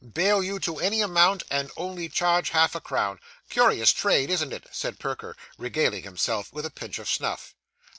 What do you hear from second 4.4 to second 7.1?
it?' said Perker, regaling himself with a pinch of